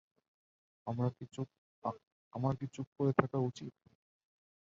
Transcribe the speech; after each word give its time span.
আমার 0.87 1.09
কি 2.57 2.65
চুপ 2.73 2.87
করে 2.97 3.11
থাকা 3.19 3.37
উচিত? 3.49 3.73